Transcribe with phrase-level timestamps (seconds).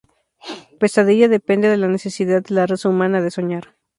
[0.79, 3.75] Pesadilla depende de la necesidad de la raza humana de soñar.